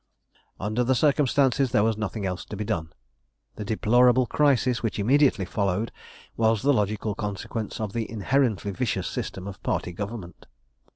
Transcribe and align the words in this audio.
Under 0.59 0.83
the 0.83 0.95
circumstances, 0.95 1.69
there 1.71 1.83
was 1.83 1.95
nothing 1.95 2.25
else 2.25 2.43
to 2.45 2.55
be 2.55 2.63
done. 2.65 2.91
The 3.57 3.63
deplorable 3.63 4.25
crisis 4.25 4.81
which 4.81 4.97
immediately 4.97 5.45
followed 5.45 5.91
was 6.35 6.63
the 6.63 6.73
logical 6.73 7.13
consequence 7.13 7.79
of 7.79 7.93
the 7.93 8.09
inherently 8.09 8.71
vicious 8.71 9.07
system 9.07 9.45
of 9.45 9.61
party 9.61 9.91
government. 9.91 10.47